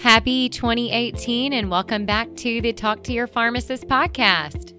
[0.00, 4.72] Happy 2018 and welcome back to the Talk to Your Pharmacist podcast.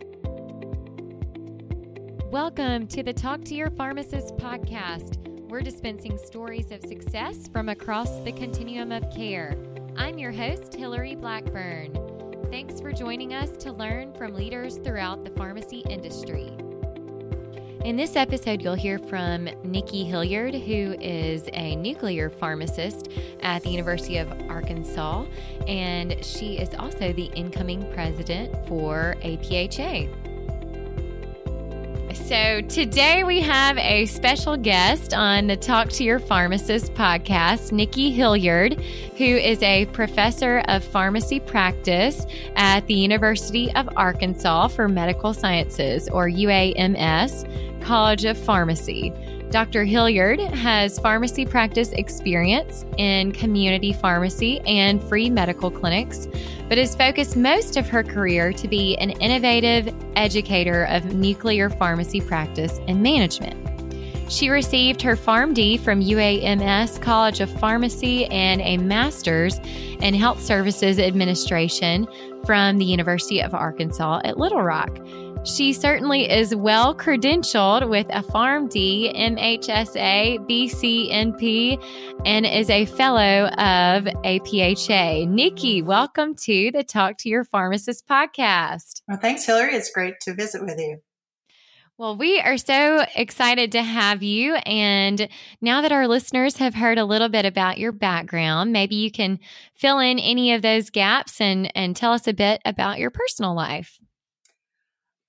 [2.32, 5.17] Welcome to the Talk to Your Pharmacist podcast.
[5.48, 9.55] We're dispensing stories of success from across the continuum of care.
[9.96, 11.96] I'm your host, Hillary Blackburn.
[12.50, 16.58] Thanks for joining us to learn from leaders throughout the pharmacy industry.
[17.84, 23.09] In this episode, you'll hear from Nikki Hilliard, who is a nuclear pharmacist
[23.41, 25.26] at the University of Arkansas,
[25.67, 30.30] and she is also the incoming president for APHA.
[32.31, 38.09] So, today we have a special guest on the Talk to Your Pharmacist podcast, Nikki
[38.09, 38.81] Hilliard,
[39.17, 42.25] who is a professor of pharmacy practice
[42.55, 49.11] at the University of Arkansas for Medical Sciences, or UAMS, College of Pharmacy.
[49.52, 49.84] Dr.
[49.84, 56.30] Hilliard has pharmacy practice experience in community pharmacy and free medical clinics,
[56.70, 62.22] but has focused most of her career to be an innovative educator of nuclear pharmacy
[62.22, 63.62] practice and management.
[64.31, 69.59] She received her PharmD from UAMS College of Pharmacy and a master's
[70.00, 72.08] in Health Services Administration
[72.45, 74.97] from the University of Arkansas at Little Rock.
[75.44, 81.84] She certainly is well credentialed with a PharmD, MHSA, BCNP,
[82.28, 85.28] and is a fellow of APHA.
[85.28, 89.02] Nikki, welcome to the Talk to Your Pharmacist podcast.
[89.08, 89.73] Well, thanks, Hillary.
[89.73, 91.02] It's great to visit with you.
[91.97, 94.56] Well, we are so excited to have you.
[94.58, 95.28] And
[95.59, 99.39] now that our listeners have heard a little bit about your background, maybe you can
[99.73, 103.56] fill in any of those gaps and, and tell us a bit about your personal
[103.56, 104.00] life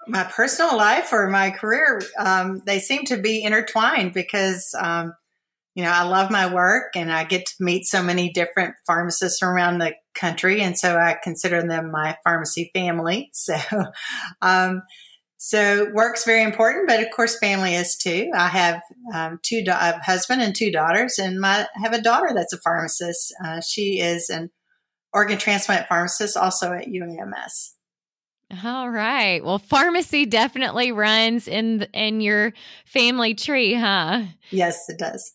[0.09, 5.15] my personal life or my career, um, they seem to be intertwined because, um,
[5.75, 9.43] you know, I love my work and I get to meet so many different pharmacists
[9.43, 10.61] around the country.
[10.61, 13.31] And so I consider them my pharmacy family.
[13.43, 13.57] So,
[14.43, 14.83] um,
[15.45, 18.31] so work's very important, but of course, family is too.
[18.33, 18.81] I have
[19.13, 22.59] um, two, do- husband and two daughters, and my I have a daughter that's a
[22.59, 23.35] pharmacist.
[23.45, 24.53] Uh, she is an
[25.13, 27.73] organ transplant pharmacist, also at UAMS.
[28.63, 29.43] All right.
[29.43, 32.53] Well, pharmacy definitely runs in in your
[32.85, 34.25] family tree, huh?
[34.51, 35.35] Yes, it does.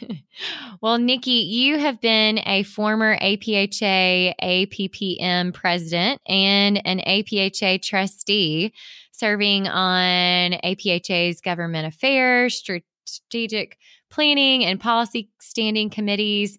[0.80, 8.72] well, Nikki, you have been a former APHA APPM president and an APHA trustee,
[9.10, 13.78] serving on APHA's government affairs, strategic
[14.10, 16.56] planning, and policy standing committees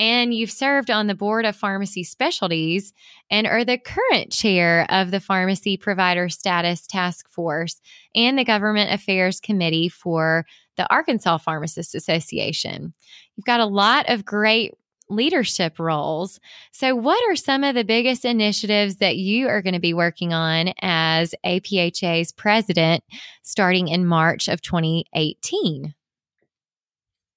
[0.00, 2.94] and you've served on the board of pharmacy specialties
[3.30, 7.82] and are the current chair of the Pharmacy Provider Status Task Force
[8.14, 10.46] and the Government Affairs Committee for
[10.78, 12.94] the Arkansas Pharmacists Association.
[13.36, 14.72] You've got a lot of great
[15.10, 16.40] leadership roles.
[16.72, 20.32] So, what are some of the biggest initiatives that you are going to be working
[20.32, 23.04] on as APHA's president
[23.42, 25.94] starting in March of 2018?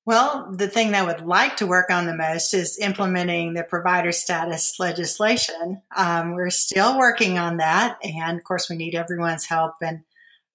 [0.05, 3.63] Well, the thing that I would like to work on the most is implementing the
[3.63, 5.81] provider status legislation.
[5.95, 7.99] Um, we're still working on that.
[8.03, 10.01] And of course, we need everyone's help and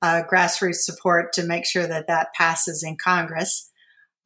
[0.02, 3.70] uh, grassroots support to make sure that that passes in Congress.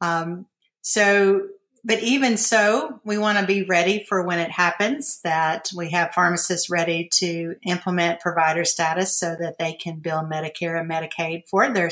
[0.01, 0.47] Um,
[0.81, 1.47] so,
[1.85, 6.13] but even so, we want to be ready for when it happens, that we have
[6.13, 11.71] pharmacists ready to implement provider status so that they can bill Medicare and Medicaid for
[11.71, 11.89] their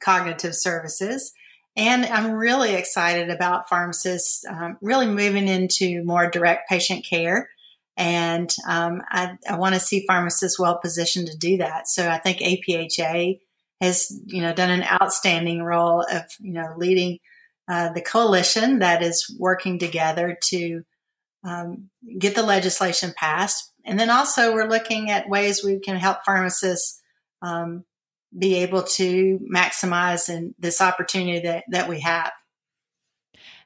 [0.00, 1.34] cognitive services.
[1.78, 7.48] And I'm really excited about pharmacists um, really moving into more direct patient care.
[7.96, 11.88] And um, I, I want to see pharmacists well positioned to do that.
[11.88, 13.38] So I think APHA
[13.80, 17.20] has, you know, done an outstanding role of, you know, leading
[17.68, 20.82] uh, the coalition that is working together to
[21.44, 23.72] um, get the legislation passed.
[23.84, 27.00] And then also we're looking at ways we can help pharmacists
[27.40, 27.84] um,
[28.36, 32.32] be able to maximize and this opportunity that, that we have.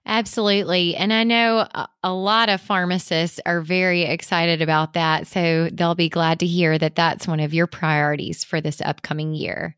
[0.05, 0.97] Absolutely.
[0.97, 1.69] And I know
[2.03, 5.29] a lot of pharmacists are very excited about that.
[5.29, 9.33] So they'll be glad to hear that that's one of your priorities for this upcoming
[9.33, 9.77] year.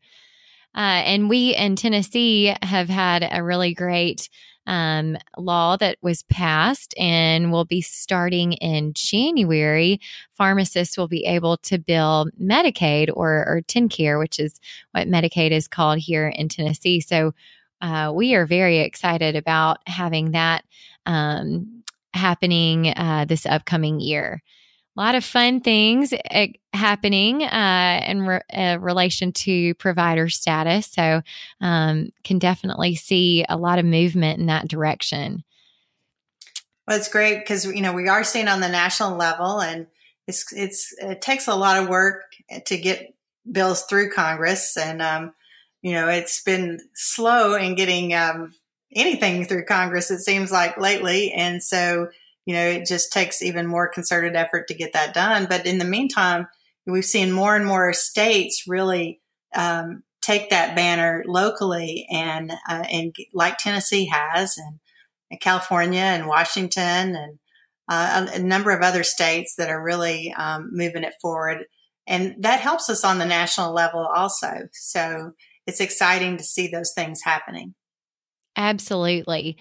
[0.75, 4.29] Uh, and we in Tennessee have had a really great
[4.67, 9.99] um, law that was passed and will be starting in January.
[10.33, 14.59] Pharmacists will be able to bill Medicaid or, or TennCare, which is
[14.91, 16.99] what Medicaid is called here in Tennessee.
[16.99, 17.33] So
[17.81, 20.65] uh, we are very excited about having that
[21.05, 21.83] um,
[22.13, 24.41] happening uh, this upcoming year
[24.95, 30.87] a lot of fun things uh, happening uh, in re- uh, relation to provider status.
[30.87, 31.21] So,
[31.61, 35.43] um, can definitely see a lot of movement in that direction.
[36.87, 39.87] Well, it's great because you know we are seeing on the national level, and
[40.27, 42.23] it's it's it takes a lot of work
[42.65, 43.13] to get
[43.51, 45.33] bills through Congress, and um,
[45.81, 48.53] you know it's been slow in getting um,
[48.95, 50.11] anything through Congress.
[50.11, 52.09] It seems like lately, and so
[52.45, 55.47] you know it just takes even more concerted effort to get that done.
[55.49, 56.47] But in the meantime,
[56.85, 59.21] we've seen more and more states really
[59.55, 64.79] um, take that banner locally, and uh, and like Tennessee has, and,
[65.31, 67.39] and California and Washington and
[67.87, 71.65] uh, a, a, number of other states that are really um, moving it forward.
[72.07, 74.69] And that helps us on the national level also.
[74.73, 75.31] So
[75.67, 77.73] it's exciting to see those things happening.
[78.55, 79.57] Absolutely.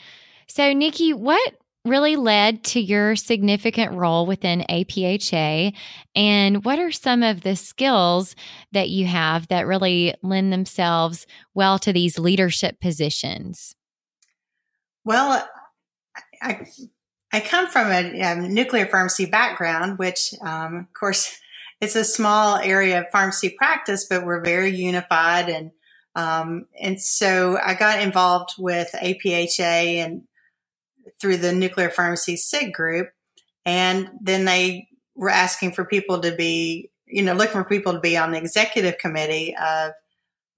[0.47, 1.55] So, Nikki, what
[1.85, 5.75] really led to your significant role within APHA?
[6.15, 8.35] And what are some of the skills
[8.73, 13.77] that you have that really lend themselves well to these leadership positions?
[15.05, 15.47] Well,
[16.41, 16.67] I,
[17.33, 21.37] I come from a, a nuclear pharmacy background, which, um, of course,
[21.81, 25.51] it's a small area of pharmacy practice, but we're very unified.
[25.51, 25.71] And,
[26.17, 30.23] um, and so I got involved with APHA and
[31.21, 33.09] through the nuclear pharmacy SIG group.
[33.65, 38.01] And then they were asking for people to be, you know, looking for people to
[38.01, 39.93] be on the executive committee of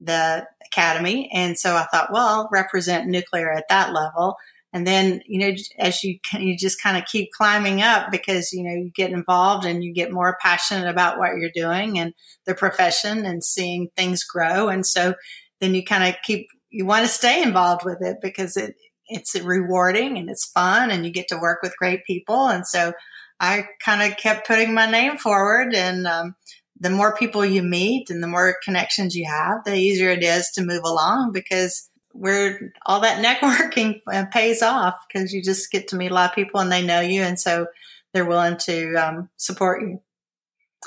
[0.01, 1.31] the academy.
[1.33, 4.37] And so I thought, well, I'll represent nuclear at that level.
[4.73, 8.53] And then, you know, as you can, you just kind of keep climbing up because
[8.53, 12.13] you know you get involved and you get more passionate about what you're doing and
[12.45, 14.69] the profession and seeing things grow.
[14.69, 15.15] And so
[15.61, 18.75] then you kind of keep you want to stay involved with it because it
[19.09, 22.49] it's rewarding and it's fun and you get to work with great people.
[22.49, 22.93] And so
[23.39, 26.35] I kind of kept putting my name forward and um,
[26.79, 30.51] the more people you meet and the more connections you have, the easier it is
[30.55, 35.89] to move along because we're all that networking uh, pays off because you just get
[35.89, 37.23] to meet a lot of people and they know you.
[37.23, 37.67] And so
[38.13, 40.01] they're willing to um, support you.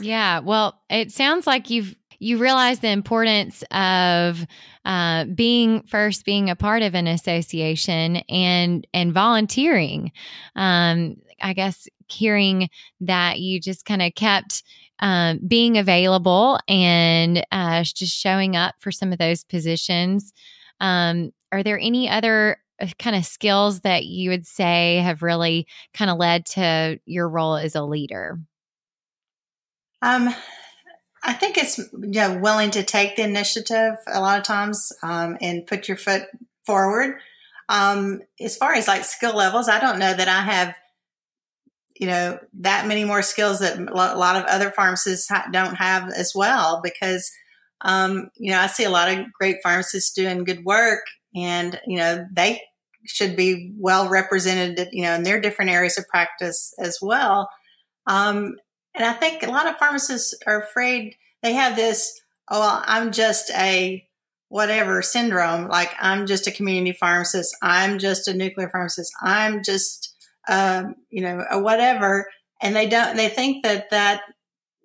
[0.01, 0.39] Yeah.
[0.39, 4.45] Well, it sounds like you've you realize the importance of
[4.86, 10.12] uh, being first being a part of an association and and volunteering.
[10.56, 12.69] Um, i guess hearing
[13.00, 14.63] that you just kind of kept
[15.00, 20.33] um, being available and uh, just showing up for some of those positions.
[20.81, 25.68] Um, are there any other uh, kind of skills that you would say have really
[25.94, 28.39] kind of led to your role as a leader?
[30.01, 30.33] Um
[31.24, 35.38] I think it's you know, willing to take the initiative a lot of times um,
[35.42, 36.24] and put your foot
[36.66, 37.19] forward.
[37.68, 40.75] Um, as far as like skill levels, I don't know that I have,
[42.00, 46.33] you know, that many more skills that a lot of other pharmacists don't have as
[46.33, 47.31] well because,
[47.81, 51.01] um, you know, I see a lot of great pharmacists doing good work
[51.36, 52.62] and, you know, they
[53.06, 57.50] should be well represented, you know, in their different areas of practice as well.
[58.07, 58.56] Um,
[58.95, 62.19] and I think a lot of pharmacists are afraid they have this,
[62.50, 64.06] oh, I'm just a
[64.50, 65.68] whatever syndrome.
[65.68, 67.56] Like I'm just a community pharmacist.
[67.62, 69.12] I'm just a nuclear pharmacist.
[69.21, 70.13] I'm just,
[70.47, 72.27] um, you know, a whatever.
[72.62, 74.21] And they don't, they think that that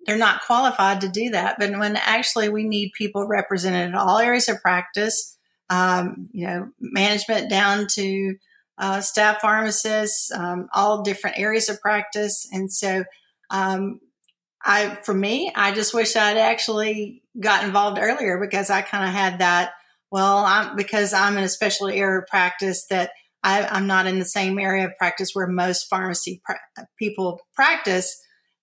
[0.05, 1.57] they're not qualified to do that.
[1.57, 5.35] But when actually we need people represented in all areas of practice,
[5.69, 8.35] um, you know, management down to
[8.77, 12.47] uh, staff pharmacists, um, all different areas of practice.
[12.51, 13.03] And so
[13.49, 13.99] um,
[14.63, 19.11] I, for me, I just wish I'd actually got involved earlier because I kind of
[19.11, 19.73] had that.
[20.11, 23.11] Well, I'm because I'm in a special area of practice that
[23.43, 28.19] I, am not in the same area of practice where most pharmacy pra- people practice.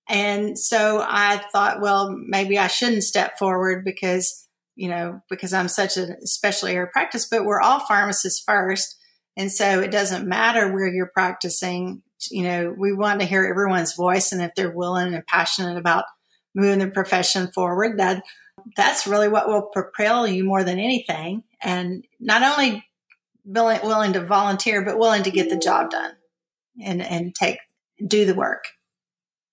[0.08, 5.68] And so I thought, well, maybe I shouldn't step forward because, you know, because I'm
[5.68, 8.96] such a special area of practice, but we're all pharmacists first.
[9.36, 13.94] And so it doesn't matter where you're practicing you know, we want to hear everyone's
[13.94, 14.32] voice.
[14.32, 16.04] And if they're willing and passionate about
[16.54, 18.22] moving the profession forward, that
[18.76, 21.42] that's really what will propel you more than anything.
[21.62, 22.84] And not only
[23.44, 26.12] willing, willing to volunteer, but willing to get the job done
[26.82, 27.58] and, and take,
[28.06, 28.64] do the work.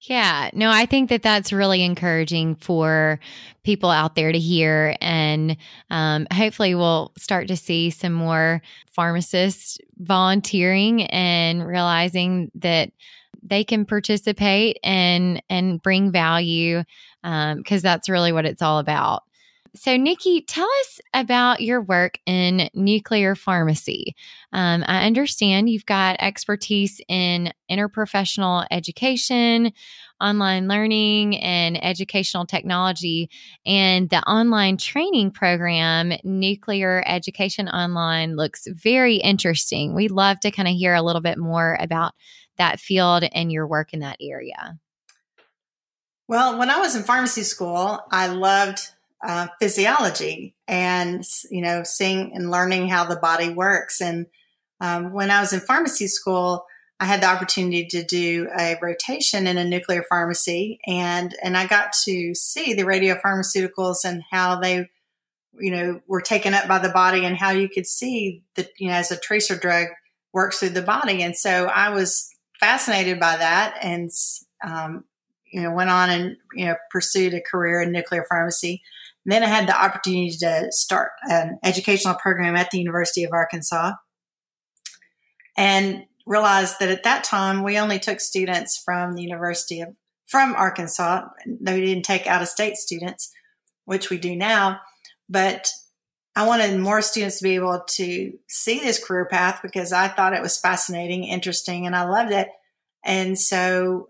[0.02, 3.20] Yeah, no, I think that that's really encouraging for
[3.64, 4.96] people out there to hear.
[5.02, 5.58] And
[5.90, 12.92] um, hopefully, we'll start to see some more pharmacists volunteering and realizing that
[13.44, 16.84] they can participate and and bring value
[17.22, 19.24] because um, that's really what it's all about.
[19.76, 24.16] So, Nikki, tell us about your work in nuclear pharmacy.
[24.52, 29.72] Um, I understand you've got expertise in interprofessional education,
[30.20, 33.30] online learning, and educational technology.
[33.66, 39.94] And the online training program, Nuclear Education Online, looks very interesting.
[39.94, 42.14] We'd love to kind of hear a little bit more about
[42.58, 44.80] that field and your work in that area.
[46.28, 48.82] Well, when I was in pharmacy school, I loved
[49.26, 54.02] uh, physiology and you know seeing and learning how the body works.
[54.02, 54.28] And
[54.82, 56.66] um, when i was in pharmacy school
[57.02, 61.68] i had the opportunity to do a rotation in a nuclear pharmacy and and i
[61.68, 64.90] got to see the radiopharmaceuticals and how they
[65.60, 68.88] you know were taken up by the body and how you could see that you
[68.88, 69.88] know as a tracer drug
[70.32, 71.22] works through the body.
[71.24, 74.10] And so i was fascinated by that and
[74.66, 75.06] um,
[75.52, 78.82] you know went on and you know pursued a career in nuclear pharmacy
[79.30, 83.32] and then I had the opportunity to start an educational program at the University of
[83.32, 83.92] Arkansas
[85.56, 89.90] and realized that at that time we only took students from the University of
[90.26, 91.28] from Arkansas.
[91.46, 93.32] They didn't take out of state students,
[93.86, 94.80] which we do now.
[95.30, 95.70] But
[96.36, 100.34] I wanted more students to be able to see this career path because I thought
[100.34, 102.48] it was fascinating, interesting, and I loved it.
[103.06, 104.10] And so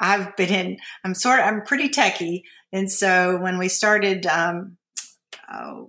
[0.00, 2.42] I've been in, I'm sort of, I'm pretty techie.
[2.72, 4.76] And so when we started um,
[5.48, 5.82] uh,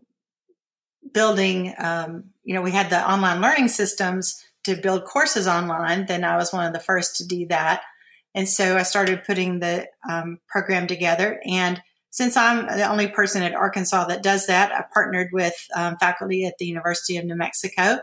[1.14, 6.24] building, um, you know, we had the online learning systems to build courses online, then
[6.24, 7.82] I was one of the first to do that.
[8.36, 11.42] And so I started putting the um, program together.
[11.46, 15.98] And since I'm the only person at Arkansas that does that, I partnered with um,
[15.98, 18.00] faculty at the University of New Mexico.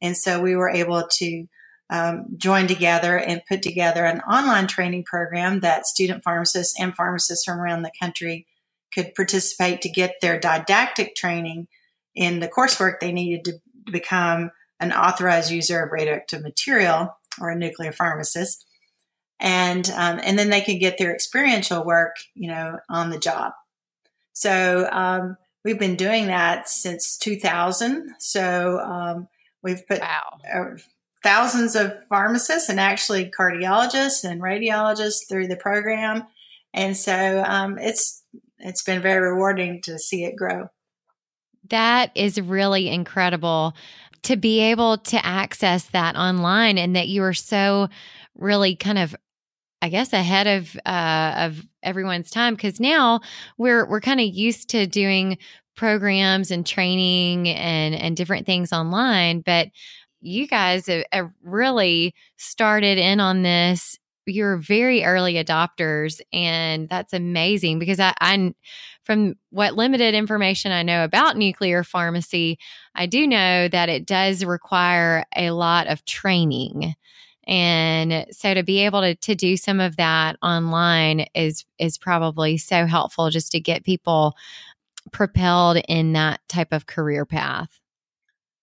[0.00, 1.46] And so we were able to
[1.90, 7.44] um, joined together and put together an online training program that student pharmacists and pharmacists
[7.44, 8.46] from around the country
[8.92, 11.68] could participate to get their didactic training
[12.14, 13.52] in the coursework they needed to
[13.90, 18.64] become an authorized user of radioactive material or a nuclear pharmacist.
[19.40, 23.52] And um, and then they could get their experiential work you know on the job.
[24.32, 29.28] So um, we've been doing that since 2000 so um,
[29.62, 30.38] we've put wow.
[31.22, 36.24] Thousands of pharmacists and actually cardiologists and radiologists through the program.
[36.74, 38.22] And so um, it's
[38.58, 40.68] it's been very rewarding to see it grow.
[41.70, 43.74] That is really incredible
[44.22, 47.88] to be able to access that online and that you are so
[48.36, 49.14] really kind of
[49.80, 53.20] I guess ahead of uh, of everyone's time because now
[53.58, 55.38] we're we're kind of used to doing
[55.76, 59.68] programs and training and and different things online, but
[60.20, 63.98] you guys have, have really started in on this.
[64.26, 68.54] You're very early adopters and that's amazing because I, I
[69.04, 72.58] from what limited information i know about nuclear pharmacy
[72.94, 76.94] i do know that it does require a lot of training.
[77.48, 82.58] And so to be able to, to do some of that online is is probably
[82.58, 84.36] so helpful just to get people
[85.12, 87.80] propelled in that type of career path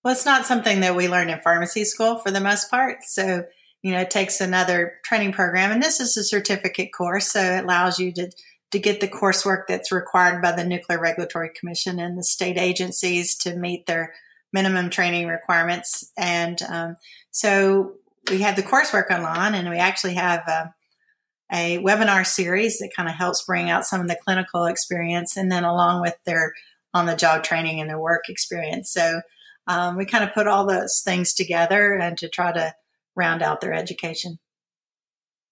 [0.06, 3.04] well, it's not something that we learn in pharmacy school for the most part.
[3.04, 3.44] So,
[3.82, 5.72] you know, it takes another training program.
[5.72, 7.32] And this is a certificate course.
[7.32, 8.30] So it allows you to,
[8.70, 13.36] to get the coursework that's required by the Nuclear Regulatory Commission and the state agencies
[13.38, 14.14] to meet their
[14.54, 16.12] minimum training requirements.
[16.16, 16.98] And um,
[17.32, 17.94] so
[18.30, 20.66] we have the coursework online, and we actually have uh,
[21.52, 25.52] a webinar series that kind of helps bring out some of the clinical experience, and
[25.52, 26.54] then along with their
[26.94, 28.92] on the job training and their work experience.
[28.92, 29.22] So
[29.68, 32.74] um, we kind of put all those things together and to try to
[33.16, 34.40] round out their education.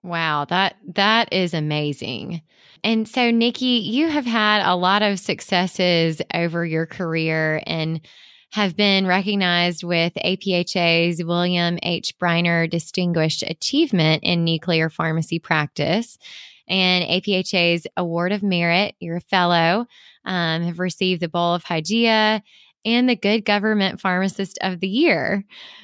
[0.04, 2.42] Wow, that that is amazing.
[2.84, 8.02] And so Nikki, you have had a lot of successes over your career and
[8.52, 12.14] have been recognized with APHA's William H.
[12.20, 16.20] Briner Distinguished Achievement in Nuclear Pharmacy Practice
[16.68, 18.96] and APHA's Award of Merit.
[19.00, 19.88] You're a fellow,
[20.26, 22.42] um, have received the Bowl of Hygeia
[22.86, 25.44] and the Good Government Pharmacist of the Year.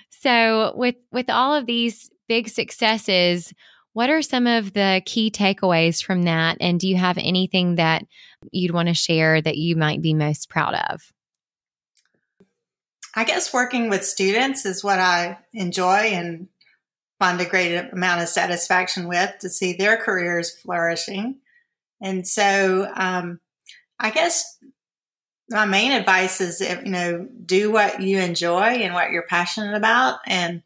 [0.10, 3.53] So, with with all of these big successes,
[3.94, 6.58] what are some of the key takeaways from that?
[6.60, 8.06] And do you have anything that
[8.51, 11.12] you'd want to share that you might be most proud of?
[13.15, 16.48] I guess working with students is what I enjoy and
[17.18, 21.39] find a great amount of satisfaction with to see their careers flourishing.
[22.01, 23.39] And so, um,
[24.00, 24.58] I guess
[25.50, 30.20] my main advice is you know do what you enjoy and what you're passionate about
[30.27, 30.63] and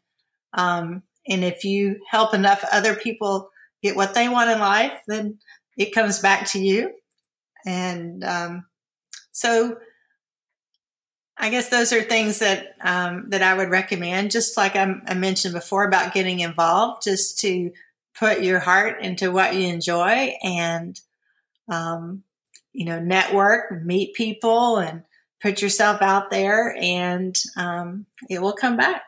[0.54, 3.50] um, and if you help enough other people
[3.82, 5.38] get what they want in life then
[5.78, 6.92] it comes back to you
[7.66, 8.66] and um,
[9.32, 9.78] So
[11.36, 14.30] I guess those are things that um, that I would recommend.
[14.30, 17.72] Just like I, I mentioned before about getting involved, just to
[18.18, 21.00] put your heart into what you enjoy and
[21.68, 22.22] um,
[22.74, 25.02] you know network, meet people, and
[25.40, 29.02] put yourself out there, and um, it will come back.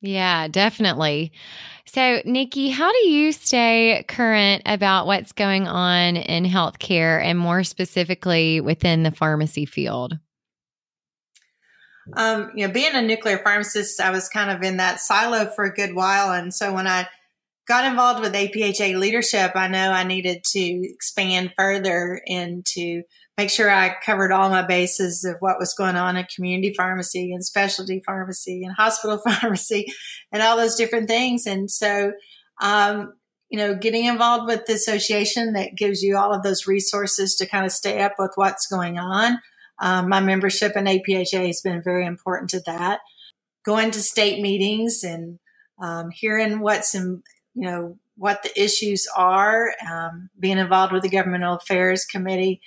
[0.00, 1.32] Yeah, definitely.
[1.86, 7.62] So, Nikki, how do you stay current about what's going on in healthcare and more
[7.62, 10.18] specifically within the pharmacy field?
[12.16, 15.64] Um, you know, being a nuclear pharmacist, I was kind of in that silo for
[15.64, 16.32] a good while.
[16.32, 17.08] And so when I
[17.66, 23.02] got involved with APHA leadership, I know I needed to expand further into
[23.38, 27.32] make sure I covered all my bases of what was going on in community pharmacy
[27.32, 29.86] and specialty pharmacy and hospital pharmacy
[30.30, 31.46] and all those different things.
[31.46, 32.12] And so,
[32.60, 33.14] um,
[33.48, 37.46] you know, getting involved with the association that gives you all of those resources to
[37.46, 39.38] kind of stay up with what's going on
[39.82, 43.00] um, my membership in APHA has been very important to that.
[43.64, 45.40] Going to state meetings and
[45.82, 47.22] um, hearing what's in,
[47.54, 52.60] you know, what the issues are, um, being involved with the governmental affairs committee,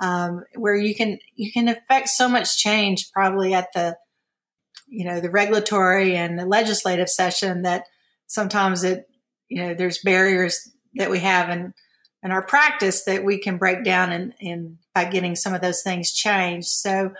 [0.00, 3.96] um, where you can you can affect so much change probably at the
[4.86, 7.84] you know the regulatory and the legislative session that
[8.26, 9.08] sometimes it
[9.48, 11.74] you know there's barriers that we have in
[12.22, 15.82] in our practice that we can break down and, and by getting some of those
[15.82, 16.68] things changed.
[16.68, 17.12] So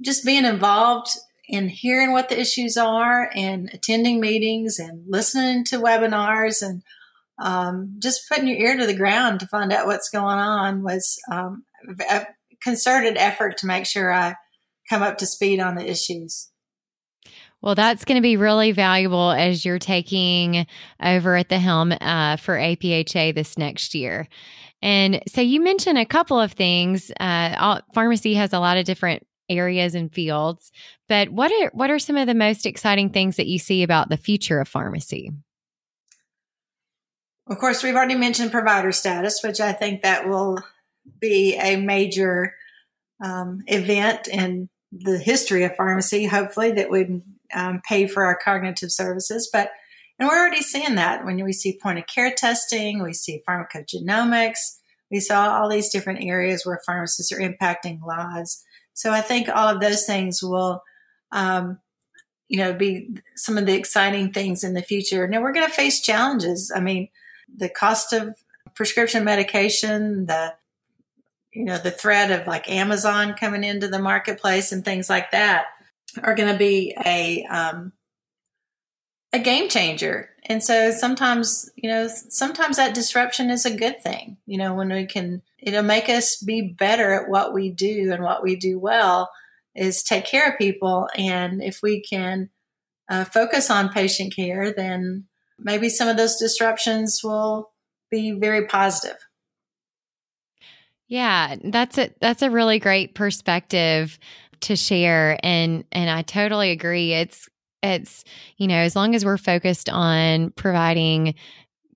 [0.00, 1.08] just being involved
[1.50, 6.82] in hearing what the issues are and attending meetings and listening to webinars and
[7.42, 11.18] um, just putting your ear to the ground to find out what's going on was
[11.30, 11.64] um,
[12.08, 12.26] a
[12.62, 14.36] concerted effort to make sure I
[14.88, 16.50] come up to speed on the issues.
[17.62, 20.66] Well, that's going to be really valuable as you're taking
[21.02, 24.28] over at the helm uh, for APHA this next year.
[24.82, 27.10] And so you mentioned a couple of things.
[27.18, 30.72] Uh, all, pharmacy has a lot of different areas and fields,
[31.08, 34.08] but what are what are some of the most exciting things that you see about
[34.08, 35.32] the future of pharmacy?
[37.46, 40.58] Of course, we've already mentioned provider status, which I think that will
[41.18, 42.54] be a major
[43.22, 46.26] um, event in the history of pharmacy.
[46.26, 49.50] Hopefully, that would um, pay for our cognitive services.
[49.52, 49.72] But
[50.18, 54.76] and we're already seeing that when we see point of care testing, we see pharmacogenomics,
[55.10, 58.62] we saw all these different areas where pharmacists are impacting lives.
[58.94, 60.82] So I think all of those things will,
[61.32, 61.78] um,
[62.48, 65.26] you know, be some of the exciting things in the future.
[65.28, 66.72] Now we're going to face challenges.
[66.74, 67.08] I mean,
[67.54, 68.36] the cost of
[68.74, 70.54] prescription medication, the
[71.52, 75.66] you know the threat of like Amazon coming into the marketplace and things like that
[76.22, 77.92] are going to be a um,
[79.32, 80.30] a game changer.
[80.44, 84.38] And so sometimes, you know, sometimes that disruption is a good thing.
[84.46, 88.22] You know, when we can, it'll make us be better at what we do and
[88.22, 89.30] what we do well
[89.74, 91.08] is take care of people.
[91.16, 92.50] And if we can
[93.08, 95.26] uh, focus on patient care, then
[95.58, 97.70] maybe some of those disruptions will
[98.10, 99.18] be very positive.
[101.06, 104.18] Yeah, that's a that's a really great perspective
[104.60, 107.12] to share and and I totally agree.
[107.12, 107.48] It's
[107.82, 108.24] it's
[108.56, 111.34] you know, as long as we're focused on providing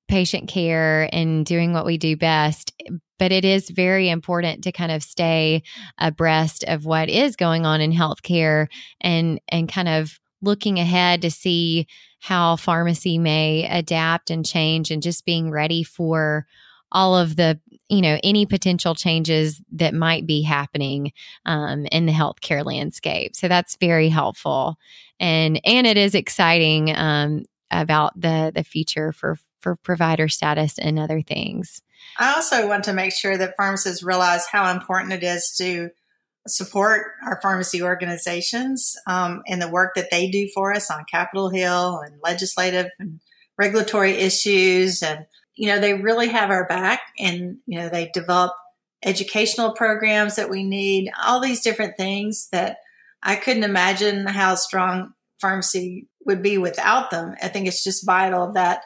[0.09, 2.73] patient care and doing what we do best,
[3.19, 5.63] but it is very important to kind of stay
[5.99, 8.67] abreast of what is going on in healthcare
[9.01, 11.87] and and kind of looking ahead to see
[12.21, 16.47] how pharmacy may adapt and change and just being ready for
[16.95, 21.13] all of the you know any potential changes that might be happening
[21.45, 23.37] um, in the healthcare landscape.
[23.37, 24.77] So that's very helpful.
[25.21, 30.99] And and it is exciting um, about the the future for for provider status and
[30.99, 31.83] other things.
[32.19, 35.91] I also want to make sure that pharmacists realize how important it is to
[36.47, 41.49] support our pharmacy organizations um, and the work that they do for us on capitol
[41.49, 43.21] hill and legislative and
[43.57, 48.53] regulatory issues and you know, they really have our back and, you know, they develop
[49.05, 52.79] educational programs that we need, all these different things that
[53.23, 57.35] I couldn't imagine how strong pharmacy would be without them.
[57.43, 58.83] I think it's just vital that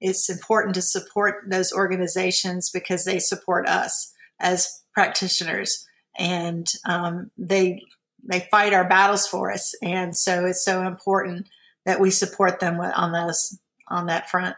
[0.00, 5.86] it's important to support those organizations because they support us as practitioners
[6.18, 7.82] and um, they
[8.22, 11.48] they fight our battles for us and so it's so important
[11.86, 14.56] that we support them on those on that front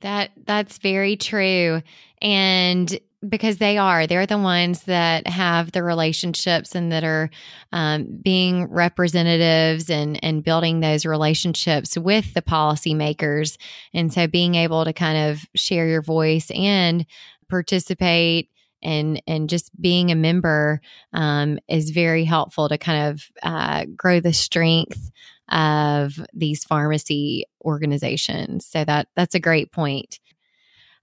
[0.00, 1.82] that that's very true.
[2.22, 7.28] And because they are, they're the ones that have the relationships and that are
[7.72, 13.58] um, being representatives and and building those relationships with the policymakers.
[13.92, 17.04] And so, being able to kind of share your voice and
[17.48, 18.48] participate
[18.82, 20.80] and and just being a member
[21.12, 25.10] um, is very helpful to kind of uh, grow the strength
[25.48, 28.66] of these pharmacy organizations.
[28.66, 30.20] So that that's a great point.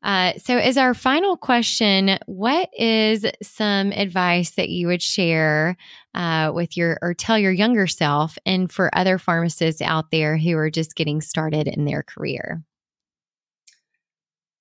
[0.03, 5.75] Uh, so, as our final question, what is some advice that you would share
[6.13, 10.55] uh, with your or tell your younger self and for other pharmacists out there who
[10.55, 12.61] are just getting started in their career?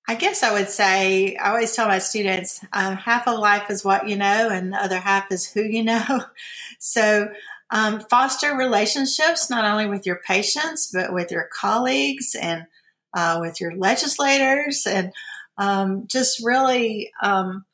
[0.09, 3.83] I guess I would say, I always tell my students uh, half of life is
[3.83, 6.21] what you know, and the other half is who you know.
[6.79, 7.29] so,
[7.69, 12.65] um, foster relationships not only with your patients, but with your colleagues and
[13.13, 15.11] uh, with your legislators, and
[15.57, 17.65] um, just really, um,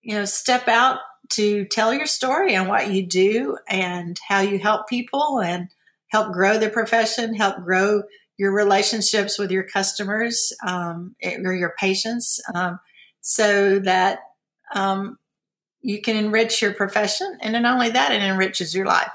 [0.00, 4.58] you know, step out to tell your story and what you do and how you
[4.58, 5.68] help people and
[6.08, 8.02] help grow the profession, help grow
[8.42, 12.80] your relationships with your customers um, or your patients um,
[13.20, 14.18] so that
[14.74, 15.16] um,
[15.80, 17.38] you can enrich your profession.
[17.40, 19.12] And not only that, it enriches your life.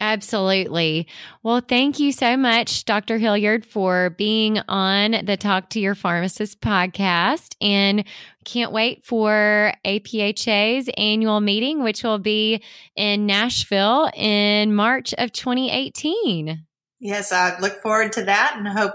[0.00, 1.08] Absolutely.
[1.42, 3.18] Well, thank you so much, Dr.
[3.18, 7.56] Hilliard, for being on the Talk to Your Pharmacist podcast.
[7.60, 8.04] And
[8.44, 12.62] can't wait for APHA's annual meeting, which will be
[12.94, 16.64] in Nashville in March of 2018
[17.04, 18.94] yes, I look forward to that and hope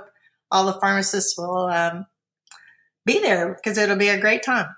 [0.51, 2.07] all the pharmacists will um,
[3.05, 4.75] be there because it'll be a great time.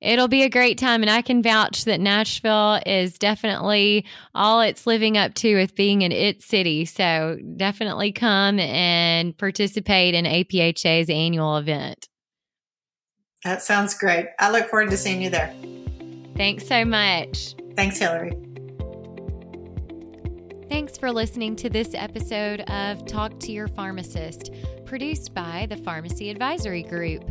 [0.00, 4.86] It'll be a great time, and I can vouch that Nashville is definitely all it's
[4.86, 6.84] living up to with being an it city.
[6.84, 12.08] So definitely come and participate in APHA's annual event.
[13.42, 14.26] That sounds great.
[14.38, 15.52] I look forward to seeing you there.
[16.36, 17.56] Thanks so much.
[17.74, 18.47] Thanks, Hillary.
[20.68, 24.52] Thanks for listening to this episode of Talk to Your Pharmacist,
[24.84, 27.24] produced by the Pharmacy Advisory Group.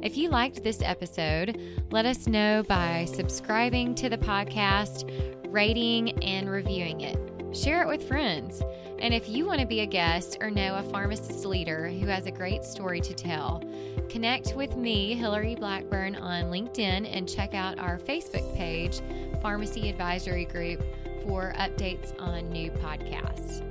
[0.00, 5.10] If you liked this episode, let us know by subscribing to the podcast,
[5.48, 7.18] rating, and reviewing it.
[7.54, 8.62] Share it with friends.
[9.00, 12.26] And if you want to be a guest or know a pharmacist leader who has
[12.26, 13.64] a great story to tell,
[14.08, 19.00] connect with me, Hillary Blackburn, on LinkedIn and check out our Facebook page,
[19.42, 20.84] Pharmacy Advisory Group
[21.24, 23.62] for updates on new podcasts.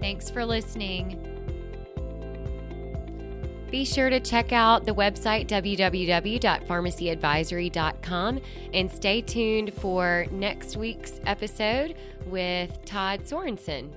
[0.00, 1.30] Thanks for listening.
[3.70, 8.40] Be sure to check out the website www.pharmacyadvisory.com
[8.72, 13.90] and stay tuned for next week's episode with Todd Sorensen.